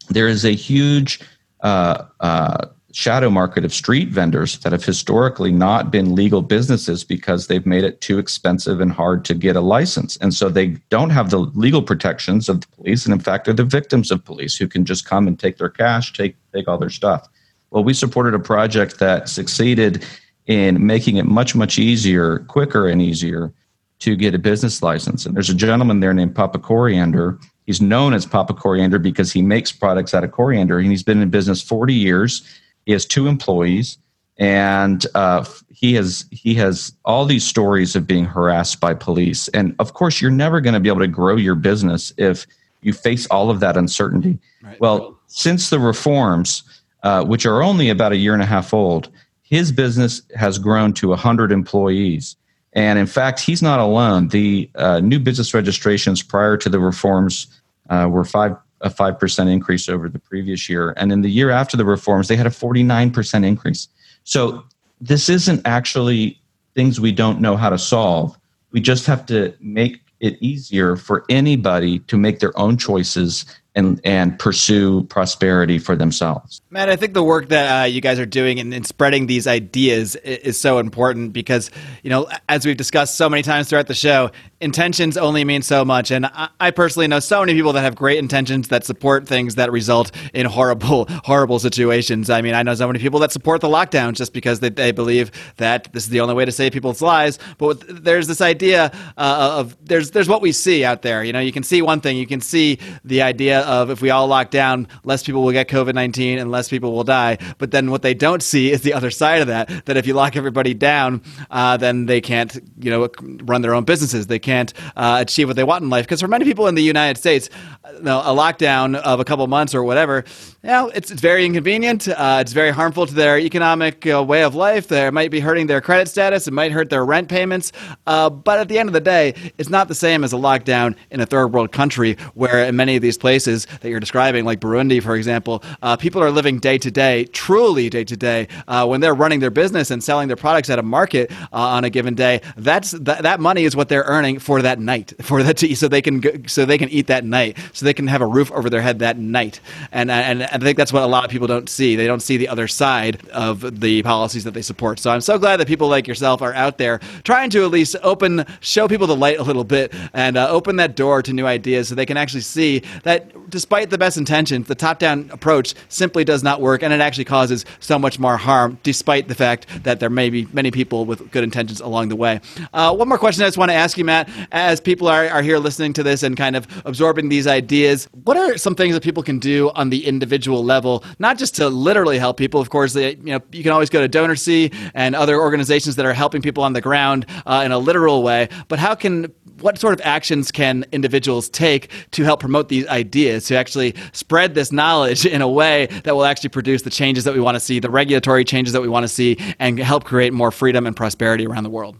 [0.08, 1.20] there is a huge
[1.62, 7.46] uh, uh, shadow market of street vendors that have historically not been legal businesses because
[7.46, 10.16] they've made it too expensive and hard to get a license.
[10.18, 13.04] And so they don't have the legal protections of the police.
[13.04, 15.68] And in fact, they're the victims of police who can just come and take their
[15.68, 17.28] cash, take, take all their stuff.
[17.70, 20.04] Well, we supported a project that succeeded
[20.46, 23.52] in making it much, much easier, quicker and easier
[24.00, 25.26] to get a business license.
[25.26, 27.38] And there's a gentleman there named Papa Coriander.
[27.66, 31.22] He's known as Papa Coriander because he makes products out of coriander and he's been
[31.22, 32.42] in business 40 years
[32.86, 33.98] he has two employees,
[34.38, 39.48] and uh, he has he has all these stories of being harassed by police.
[39.48, 42.46] And of course, you're never going to be able to grow your business if
[42.82, 44.38] you face all of that uncertainty.
[44.62, 44.80] Right.
[44.80, 46.62] Well, since the reforms,
[47.02, 49.10] uh, which are only about a year and a half old,
[49.42, 52.36] his business has grown to 100 employees.
[52.72, 54.28] And in fact, he's not alone.
[54.28, 57.46] The uh, new business registrations prior to the reforms
[57.88, 60.94] uh, were five a 5% increase over the previous year.
[60.96, 63.88] And in the year after the reforms, they had a 49% increase.
[64.24, 64.64] So
[65.00, 66.40] this isn't actually
[66.74, 68.38] things we don't know how to solve.
[68.70, 74.00] We just have to make it easier for anybody to make their own choices and
[74.04, 76.60] and pursue prosperity for themselves.
[76.70, 79.46] Matt, I think the work that uh, you guys are doing in, in, spreading these
[79.46, 81.70] ideas is, is so important because
[82.02, 85.84] you know, as we've discussed so many times throughout the show, intentions only mean so
[85.84, 89.26] much, and I, I personally know so many people that have great intentions that support
[89.26, 92.28] things that result in horrible, horrible situations.
[92.28, 94.92] I mean, I know so many people that support the lockdown just because they, they
[94.92, 97.38] believe that this is the only way to save people's lives.
[97.58, 101.24] But with, there's this idea uh, of there's there's what we see out there.
[101.24, 104.10] You know, you can see one thing, you can see the idea of if we
[104.10, 107.38] all lock down, less people will get COVID 19 and less people will die.
[107.58, 110.14] But then what they don't see is the other side of that that if you
[110.14, 113.08] lock everybody down, uh, then they can't, you know,
[113.44, 114.26] run their own businesses.
[114.26, 116.04] They can't uh, achieve what they want in life.
[116.04, 117.48] Because for many people in the United States,
[117.94, 120.24] you know, a lockdown of a couple months or whatever,
[120.62, 122.08] you know, it's, it's very inconvenient.
[122.08, 124.88] Uh, it's very harmful to their economic uh, way of life.
[124.88, 126.46] They might be hurting their credit status.
[126.46, 127.72] It might hurt their rent payments.
[128.06, 130.96] Uh, but at the end of the day, it's not the same as a lockdown
[131.10, 134.60] in a third world country where in many of these places, that you're describing, like
[134.60, 138.86] Burundi, for example, uh, people are living day to day, truly day to day, uh,
[138.86, 142.14] when they're running their business and selling their products at a market on a given
[142.14, 142.40] day.
[142.56, 145.88] That's th- that money is what they're earning for that night, for that to, so
[145.88, 148.50] they can go, so they can eat that night, so they can have a roof
[148.52, 149.60] over their head that night.
[149.92, 151.96] And and I think that's what a lot of people don't see.
[151.96, 154.98] They don't see the other side of the policies that they support.
[154.98, 157.96] So I'm so glad that people like yourself are out there trying to at least
[158.02, 161.46] open, show people the light a little bit, and uh, open that door to new
[161.46, 166.24] ideas, so they can actually see that despite the best intentions, the top-down approach simply
[166.24, 169.98] does not work, and it actually causes so much more harm, despite the fact that
[169.98, 172.40] there may be many people with good intentions along the way.
[172.72, 174.29] Uh, one more question I just want to ask you, Matt.
[174.52, 178.36] As people are, are here listening to this and kind of absorbing these ideas, what
[178.36, 182.18] are some things that people can do on the individual level, not just to literally
[182.18, 182.60] help people?
[182.60, 186.06] Of course, they, you know, you can always go to DonorSee and other organizations that
[186.06, 189.78] are helping people on the ground uh, in a literal way, but how can what
[189.78, 194.72] sort of actions can individuals take to help promote these ideas, to actually spread this
[194.72, 197.78] knowledge in a way that will actually produce the changes that we want to see,
[197.78, 201.46] the regulatory changes that we want to see, and help create more freedom and prosperity
[201.46, 201.96] around the world?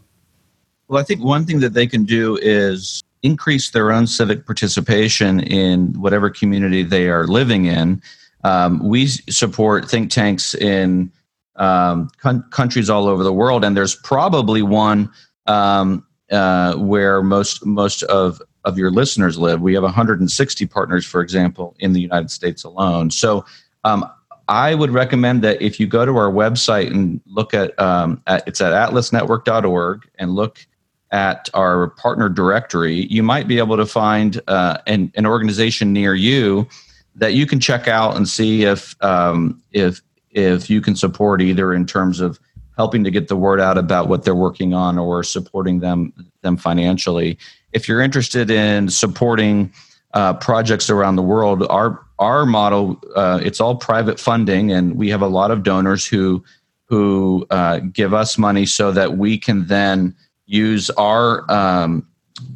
[0.91, 5.38] Well, I think one thing that they can do is increase their own civic participation
[5.38, 8.03] in whatever community they are living in.
[8.43, 11.12] Um, we support think tanks in
[11.55, 15.12] um, con- countries all over the world, and there's probably one
[15.47, 19.61] um, uh, where most most of of your listeners live.
[19.61, 23.12] We have 160 partners, for example, in the United States alone.
[23.12, 23.45] So
[23.84, 24.11] um,
[24.49, 28.43] I would recommend that if you go to our website and look at, um, at
[28.49, 30.66] it's at atlasnetwork.org and look
[31.12, 36.14] at our partner directory, you might be able to find uh, an, an organization near
[36.14, 36.68] you
[37.16, 40.00] that you can check out and see if um, if
[40.30, 42.38] if you can support either in terms of
[42.76, 46.56] helping to get the word out about what they're working on or supporting them them
[46.56, 47.36] financially.
[47.72, 49.72] If you're interested in supporting
[50.14, 55.11] uh, projects around the world, our our model uh, it's all private funding, and we
[55.11, 56.44] have a lot of donors who
[56.86, 60.14] who uh, give us money so that we can then
[60.51, 62.07] use our um,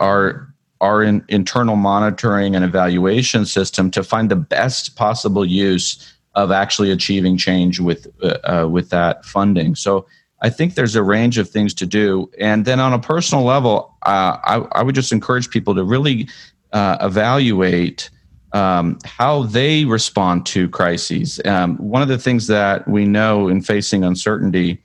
[0.00, 6.50] our our in, internal monitoring and evaluation system to find the best possible use of
[6.50, 9.74] actually achieving change with uh, uh, with that funding.
[9.74, 10.06] So
[10.42, 13.96] I think there's a range of things to do, and then on a personal level,
[14.02, 16.28] uh, I, I, would just encourage people to really
[16.72, 18.10] uh, evaluate.
[18.52, 21.40] Um, how they respond to crises.
[21.44, 24.80] Um, one of the things that we know in facing uncertainty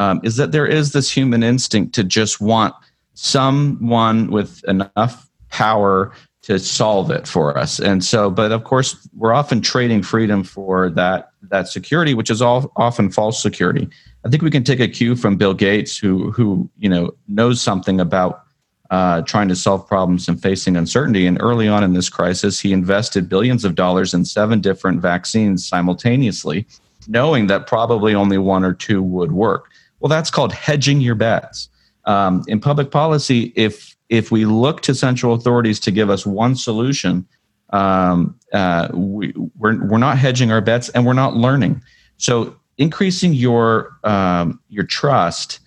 [0.00, 2.74] um, is that there is this human instinct to just want
[3.12, 7.78] someone with enough power to solve it for us.
[7.78, 12.40] And so, but of course, we're often trading freedom for that that security, which is
[12.40, 13.88] all often false security.
[14.24, 17.60] I think we can take a cue from Bill Gates, who who you know knows
[17.60, 18.42] something about
[18.88, 21.26] uh, trying to solve problems and facing uncertainty.
[21.26, 25.68] And early on in this crisis, he invested billions of dollars in seven different vaccines
[25.68, 26.66] simultaneously,
[27.06, 29.70] knowing that probably only one or two would work.
[30.00, 31.68] Well, that's called hedging your bets.
[32.04, 36.56] Um, in public policy, if if we look to central authorities to give us one
[36.56, 37.26] solution,
[37.70, 41.80] um, uh, we, we're, we're not hedging our bets and we're not learning.
[42.16, 45.60] So increasing your um, your trust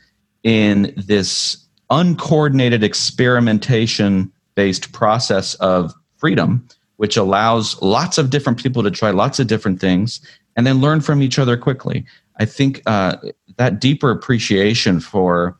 [0.43, 1.57] in this
[1.89, 6.67] uncoordinated experimentation based process of freedom,
[6.97, 10.19] which allows lots of different people to try lots of different things
[10.55, 12.05] and then learn from each other quickly.
[12.37, 13.17] I think uh,
[13.57, 15.57] that deeper appreciation for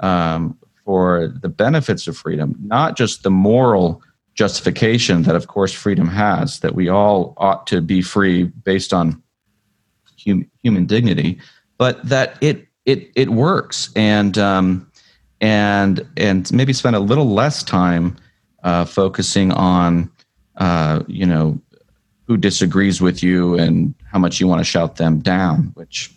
[0.00, 4.02] um, for the benefits of freedom, not just the moral
[4.34, 9.20] justification that, of course, freedom has, that we all ought to be free based on
[10.24, 11.38] hum, human dignity,
[11.78, 14.90] but that it it it works, and um,
[15.40, 18.16] and and maybe spend a little less time
[18.62, 20.10] uh, focusing on
[20.58, 21.60] uh, you know
[22.26, 26.12] who disagrees with you and how much you want to shout them down, which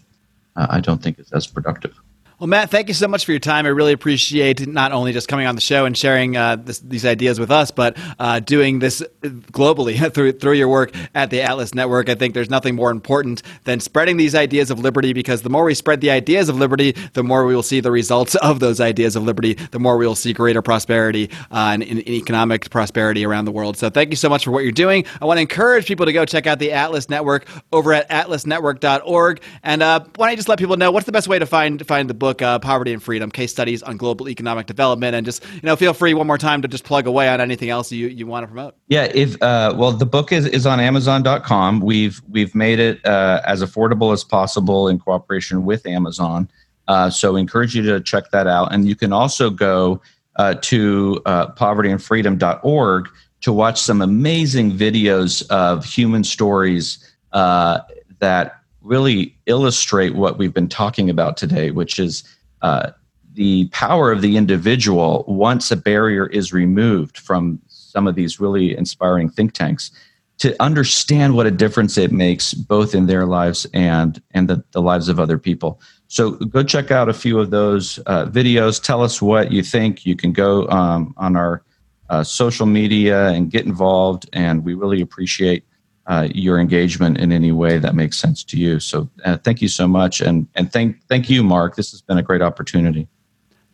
[0.55, 1.98] I don't think is as productive.
[2.39, 3.65] Well, Matt, thank you so much for your time.
[3.65, 7.05] I really appreciate not only just coming on the show and sharing uh, this, these
[7.05, 11.75] ideas with us, but uh, doing this globally through through your work at the Atlas
[11.75, 12.07] Network.
[12.07, 15.65] I think there's nothing more important than spreading these ideas of liberty because the more
[15.65, 18.79] we spread the ideas of liberty, the more we will see the results of those
[18.79, 23.25] ideas of liberty, the more we will see greater prosperity uh, and, and economic prosperity
[23.25, 23.75] around the world.
[23.75, 25.03] So thank you so much for what you're doing.
[25.21, 29.41] I want to encourage people to go check out the Atlas Network over at atlasnetwork.org.
[29.61, 31.85] And uh, why don't you just let people know what's the best way to find,
[31.85, 32.28] find the book?
[32.29, 35.75] Book, uh, Poverty and Freedom: Case Studies on Global Economic Development, and just you know,
[35.75, 38.43] feel free one more time to just plug away on anything else you, you want
[38.43, 38.75] to promote.
[38.87, 41.79] Yeah, if uh, well, the book is is on Amazon.com.
[41.81, 46.49] We've we've made it uh, as affordable as possible in cooperation with Amazon.
[46.87, 50.01] Uh, so, encourage you to check that out, and you can also go
[50.35, 53.09] uh, to uh, povertyandfreedom.org
[53.41, 57.79] to watch some amazing videos of human stories uh,
[58.19, 58.58] that
[58.89, 62.23] really illustrate what we've been talking about today, which is
[62.63, 62.89] uh,
[63.33, 68.75] the power of the individual once a barrier is removed from some of these really
[68.75, 69.91] inspiring think tanks
[70.39, 74.81] to understand what a difference it makes both in their lives and and the, the
[74.81, 75.79] lives of other people.
[76.07, 78.81] So go check out a few of those uh, videos.
[78.81, 80.05] Tell us what you think.
[80.05, 81.61] You can go um, on our
[82.09, 85.63] uh, social media and get involved and we really appreciate
[86.09, 89.67] uh, your engagement in any way that makes sense to you so uh, thank you
[89.69, 93.07] so much and and thank thank you mark this has been a great opportunity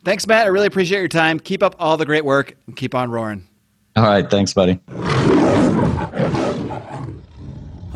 [0.04, 0.46] Thanks, Matt.
[0.46, 1.40] I really appreciate your time.
[1.40, 3.44] Keep up all the great work and keep on roaring.
[3.96, 4.78] all right thanks buddy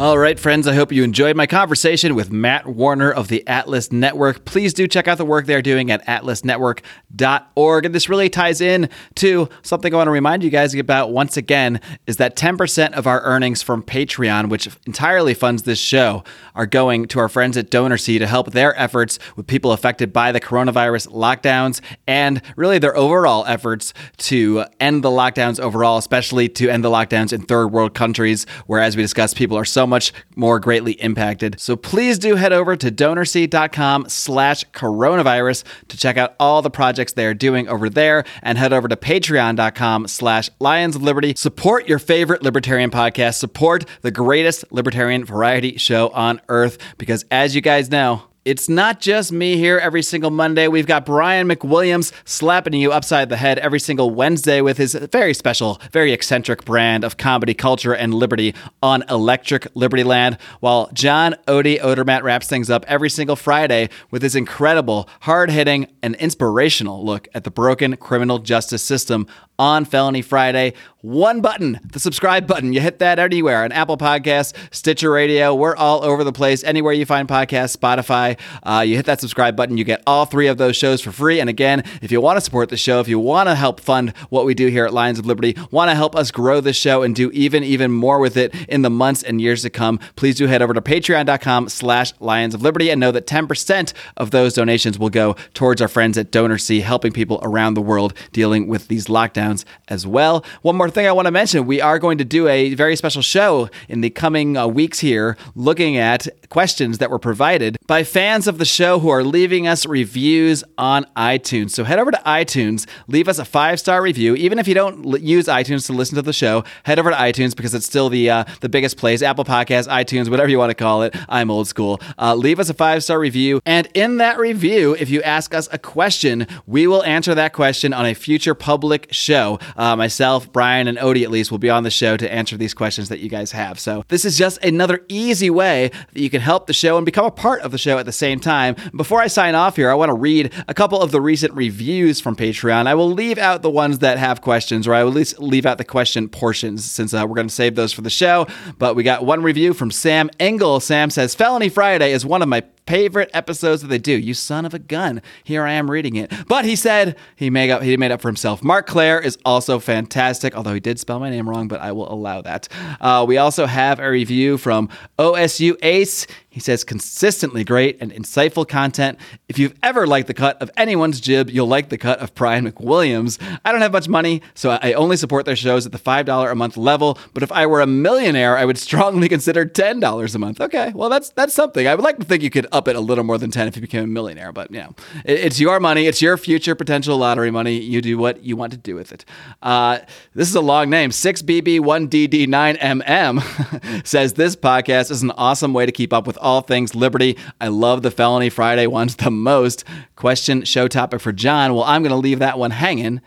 [0.01, 3.93] All right, friends, I hope you enjoyed my conversation with Matt Warner of the Atlas
[3.93, 4.47] Network.
[4.47, 7.85] Please do check out the work they're doing at atlasnetwork.org.
[7.85, 11.37] And this really ties in to something I want to remind you guys about once
[11.37, 16.25] again is that 10% of our earnings from Patreon, which entirely funds this show,
[16.55, 20.33] are going to our friends at DonorSee to help their efforts with people affected by
[20.33, 26.71] the coronavirus lockdowns and really their overall efforts to end the lockdowns overall, especially to
[26.71, 30.13] end the lockdowns in third world countries, where, as we discussed, people are so much
[30.35, 31.61] more greatly impacted.
[31.61, 37.13] So please do head over to donorsee.com slash coronavirus to check out all the projects
[37.13, 41.35] they are doing over there and head over to patreon.com slash lions of liberty.
[41.37, 43.35] Support your favorite libertarian podcast.
[43.35, 49.01] Support the greatest libertarian variety show on earth because as you guys know, it's not
[49.01, 50.67] just me here every single Monday.
[50.67, 55.35] We've got Brian McWilliams slapping you upside the head every single Wednesday with his very
[55.35, 61.35] special, very eccentric brand of comedy, culture, and liberty on Electric Liberty Land, while John
[61.47, 67.05] Odie Odermatt wraps things up every single Friday with his incredible, hard hitting, and inspirational
[67.05, 69.27] look at the broken criminal justice system
[69.61, 70.73] on Felony Friday.
[71.03, 72.73] One button, the subscribe button.
[72.73, 75.55] You hit that anywhere on Apple Podcasts, Stitcher Radio.
[75.55, 76.63] We're all over the place.
[76.65, 79.79] Anywhere you find podcasts, Spotify, uh, you hit that subscribe button.
[79.79, 81.41] You get all three of those shows for free.
[81.41, 84.15] And again, if you want to support the show, if you want to help fund
[84.31, 87.03] what we do here at Lions of Liberty, want to help us grow the show
[87.03, 90.37] and do even, even more with it in the months and years to come, please
[90.37, 94.55] do head over to patreon.com slash Lions of Liberty and know that 10% of those
[94.55, 98.89] donations will go towards our friends at DonorSee, helping people around the world dealing with
[98.89, 99.50] these lockdowns
[99.89, 100.45] as well.
[100.63, 103.23] One more thing I want to mention we are going to do a very special
[103.23, 108.47] show in the coming uh, weeks here looking at questions that were provided by fans
[108.47, 111.71] of the show who are leaving us reviews on iTunes.
[111.71, 114.35] So head over to iTunes, leave us a five star review.
[114.37, 117.17] Even if you don't l- use iTunes to listen to the show, head over to
[117.17, 119.23] iTunes because it's still the uh, the biggest place.
[119.23, 121.17] Apple Podcasts, iTunes, whatever you want to call it.
[121.29, 122.01] I'm old school.
[122.19, 125.69] Uh, leave us a five star review, and in that review, if you ask us
[125.73, 129.40] a question, we will answer that question on a future public show.
[129.77, 132.75] Uh, myself, Brian, and Odie at least will be on the show to answer these
[132.75, 133.79] questions that you guys have.
[133.79, 137.25] So this is just another easy way that you can help the show and become
[137.25, 138.77] a part of the show at the same time.
[138.95, 142.21] Before I sign off here, I want to read a couple of the recent reviews
[142.21, 142.87] from Patreon.
[142.87, 145.67] I will leave out the ones that have questions, or I will at least leave
[145.67, 148.47] out the question portions since uh, we're going to save those for the show.
[148.79, 150.81] But we got one review from Sam Engel.
[150.81, 154.13] Sam says Felony Friday is one of my favorite episodes that they do.
[154.13, 155.23] You son of a gun.
[155.45, 156.33] Here I am reading it.
[156.49, 158.65] But he said he made up he made up for himself.
[158.65, 162.13] Mark Claire is also fantastic, although he did spell my name wrong, but I will
[162.13, 162.69] allow that.
[163.01, 164.89] Uh, we also have a review from
[165.19, 166.27] OSU Ace.
[166.51, 169.21] He says consistently great and insightful content.
[169.49, 172.69] If you've ever liked the cut of anyone's jib, you'll like the cut of Brian
[172.69, 173.41] McWilliams.
[173.65, 176.55] I don't have much money, so I only support their shows at the $5 a
[176.57, 180.61] month level, but if I were a millionaire, I would strongly consider $10 a month.
[180.61, 181.87] Okay, well that's that's something.
[181.87, 183.77] I would like to think you could up it a little more than 10 if
[183.77, 187.17] you became a millionaire, but you know, it, it's your money, it's your future potential
[187.17, 187.79] lottery money.
[187.79, 189.25] You do what you want to do with it.
[189.63, 190.01] Uh,
[190.35, 191.11] this is a long name.
[191.11, 197.37] 6BB1DD9MM says this podcast is an awesome way to keep up with all things liberty.
[197.61, 199.85] I love the Felony Friday ones the most.
[200.17, 201.75] Question show topic for John.
[201.75, 203.21] Well, I'm going to leave that one hanging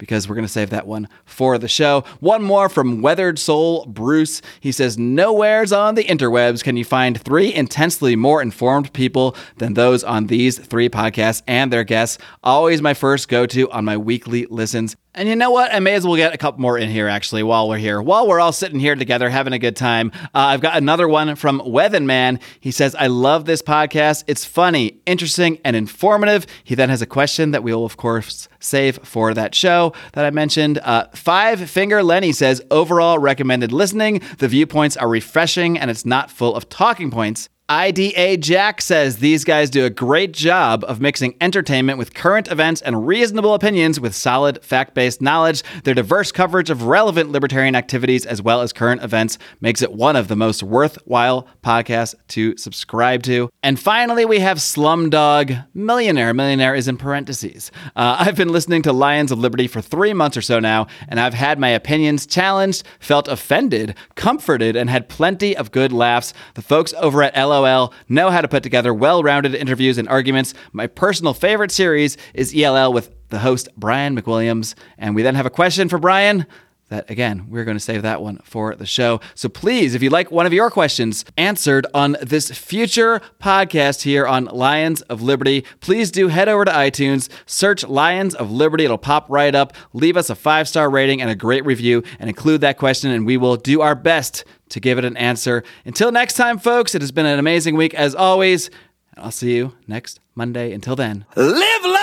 [0.00, 2.02] because we're going to save that one for the show.
[2.18, 4.42] One more from Weathered Soul Bruce.
[4.58, 9.74] He says, Nowheres on the interwebs can you find three intensely more informed people than
[9.74, 12.18] those on these three podcasts and their guests.
[12.42, 14.96] Always my first go to on my weekly listens.
[15.12, 15.74] And you know what?
[15.74, 18.00] I may as well get a couple more in here actually while we're here.
[18.00, 21.34] While we're all sitting here together having a good time, uh, I've got another one
[21.34, 22.38] from Weathen Man.
[22.60, 24.22] He says, I love this podcast.
[24.28, 26.46] It's funny, interesting, and informative.
[26.62, 30.24] He then has a question that we will, of course, save for that show that
[30.24, 30.78] I mentioned.
[30.78, 34.22] Uh, Five Finger Lenny says, overall recommended listening.
[34.38, 37.48] The viewpoints are refreshing and it's not full of talking points.
[37.70, 42.82] IDA Jack says these guys do a great job of mixing entertainment with current events
[42.82, 45.62] and reasonable opinions with solid fact based knowledge.
[45.84, 50.16] Their diverse coverage of relevant libertarian activities as well as current events makes it one
[50.16, 53.48] of the most worthwhile podcasts to subscribe to.
[53.62, 56.34] And finally, we have Slumdog Millionaire.
[56.34, 57.70] Millionaire is in parentheses.
[57.94, 61.20] Uh, I've been listening to Lions of Liberty for three months or so now, and
[61.20, 66.34] I've had my opinions challenged, felt offended, comforted, and had plenty of good laughs.
[66.54, 67.59] The folks over at LO
[68.08, 70.54] Know how to put together well rounded interviews and arguments.
[70.72, 74.74] My personal favorite series is ELL with the host, Brian McWilliams.
[74.98, 76.46] And we then have a question for Brian
[76.90, 79.20] that again, we're going to save that one for the show.
[79.34, 84.26] So please, if you'd like one of your questions answered on this future podcast here
[84.26, 88.84] on Lions of Liberty, please do head over to iTunes, search Lions of Liberty.
[88.84, 89.72] It'll pop right up.
[89.92, 93.24] Leave us a five star rating and a great review and include that question, and
[93.24, 95.62] we will do our best to give it an answer.
[95.84, 98.68] Until next time, folks, it has been an amazing week as always.
[99.16, 100.72] I'll see you next Monday.
[100.72, 102.00] Until then, live long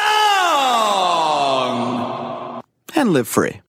[2.95, 3.61] and live free.